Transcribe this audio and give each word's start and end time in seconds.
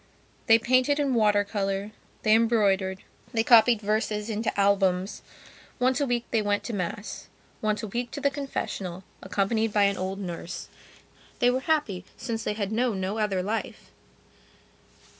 They 0.47 0.57
painted 0.57 0.99
in 0.99 1.13
water 1.13 1.43
colour; 1.43 1.91
they 2.23 2.33
embroidered; 2.33 3.03
they 3.33 3.43
copied 3.43 3.81
verses 3.83 4.31
into 4.31 4.59
albums. 4.59 5.21
Once 5.77 6.01
a 6.01 6.07
week 6.07 6.25
they 6.31 6.41
went 6.41 6.63
to 6.63 6.73
Mass; 6.73 7.27
once 7.61 7.83
a 7.83 7.87
week 7.87 8.09
to 8.09 8.19
the 8.19 8.31
confessional, 8.31 9.03
accompanied 9.21 9.71
by 9.71 9.83
an 9.83 9.97
old 9.97 10.17
nurse. 10.17 10.69
They 11.37 11.51
were 11.51 11.59
happy 11.59 12.03
since 12.17 12.43
they 12.43 12.53
had 12.53 12.71
known 12.71 12.99
no 12.99 13.19
other 13.19 13.43
life. 13.43 13.91